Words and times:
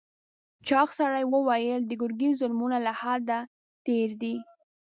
چاغ 0.67 0.87
سړي 0.99 1.23
وویل 1.33 1.81
د 1.85 1.91
ګرګین 2.01 2.33
ظلمونه 2.39 2.77
له 2.85 2.91
حده 3.01 3.39
تېر 3.85 4.09
دي. 4.21 4.35